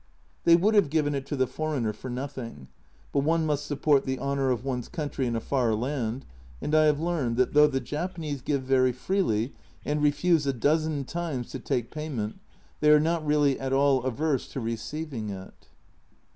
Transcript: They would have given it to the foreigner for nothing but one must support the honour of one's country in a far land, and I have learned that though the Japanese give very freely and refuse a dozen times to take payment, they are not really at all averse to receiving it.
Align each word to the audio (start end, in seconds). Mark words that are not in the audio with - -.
They 0.45 0.55
would 0.55 0.73
have 0.73 0.89
given 0.89 1.13
it 1.13 1.27
to 1.27 1.35
the 1.35 1.45
foreigner 1.45 1.93
for 1.93 2.09
nothing 2.09 2.69
but 3.13 3.19
one 3.19 3.45
must 3.45 3.67
support 3.67 4.03
the 4.03 4.17
honour 4.17 4.49
of 4.49 4.65
one's 4.65 4.87
country 4.87 5.27
in 5.27 5.35
a 5.35 5.39
far 5.39 5.75
land, 5.75 6.25
and 6.59 6.73
I 6.73 6.85
have 6.85 6.99
learned 6.99 7.37
that 7.37 7.53
though 7.53 7.67
the 7.67 7.79
Japanese 7.79 8.41
give 8.41 8.63
very 8.63 8.93
freely 8.93 9.53
and 9.85 10.01
refuse 10.01 10.47
a 10.47 10.53
dozen 10.53 11.03
times 11.05 11.51
to 11.51 11.59
take 11.59 11.91
payment, 11.91 12.39
they 12.79 12.89
are 12.89 12.99
not 12.99 13.23
really 13.23 13.59
at 13.59 13.73
all 13.73 14.01
averse 14.01 14.47
to 14.53 14.59
receiving 14.59 15.29
it. 15.29 15.67